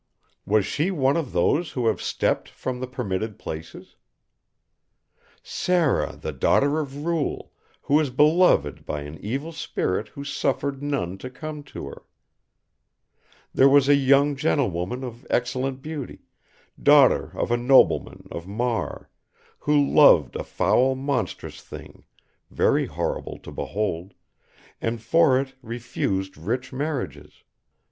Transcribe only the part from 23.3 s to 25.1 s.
to behold, and